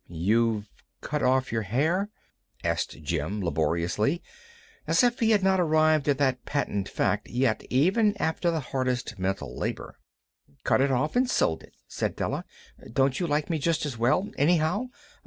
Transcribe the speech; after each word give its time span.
"You've 0.07 0.67
cut 1.01 1.21
off 1.21 1.51
your 1.51 1.61
hair?" 1.61 2.09
asked 2.63 3.03
Jim, 3.03 3.39
laboriously, 3.39 4.23
as 4.87 5.03
if 5.03 5.19
he 5.19 5.29
had 5.29 5.43
not 5.43 5.59
arrived 5.59 6.09
at 6.09 6.17
that 6.17 6.43
patent 6.43 6.89
fact 6.89 7.29
yet 7.29 7.63
even 7.69 8.17
after 8.19 8.49
the 8.49 8.61
hardest 8.71 9.19
mental 9.19 9.55
labor. 9.55 9.99
"Cut 10.63 10.81
it 10.81 10.89
off 10.89 11.15
and 11.15 11.29
sold 11.29 11.61
it," 11.61 11.75
said 11.87 12.15
Della. 12.15 12.45
"Don't 12.91 13.19
you 13.19 13.27
like 13.27 13.47
me 13.51 13.59
just 13.59 13.85
as 13.85 13.95
well, 13.95 14.31
anyhow? 14.39 14.87